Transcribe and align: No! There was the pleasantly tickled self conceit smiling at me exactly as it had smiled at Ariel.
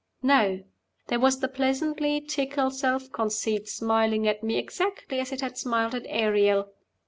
No! 0.23 0.63
There 1.09 1.19
was 1.19 1.41
the 1.41 1.47
pleasantly 1.47 2.21
tickled 2.21 2.73
self 2.73 3.11
conceit 3.11 3.67
smiling 3.69 4.27
at 4.27 4.41
me 4.41 4.57
exactly 4.57 5.19
as 5.19 5.31
it 5.31 5.41
had 5.41 5.59
smiled 5.59 5.93
at 5.93 6.07
Ariel. 6.07 6.69